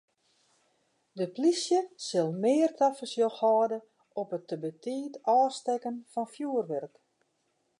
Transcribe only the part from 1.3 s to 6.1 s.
polysje sil mear tafersjoch hâlde op it te betiid ôfstekken